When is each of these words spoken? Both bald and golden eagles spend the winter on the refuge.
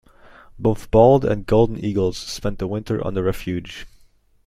Both 0.57 0.89
bald 0.89 1.23
and 1.23 1.45
golden 1.45 1.77
eagles 1.85 2.17
spend 2.17 2.57
the 2.57 2.65
winter 2.65 3.05
on 3.05 3.13
the 3.13 3.21
refuge. 3.21 3.85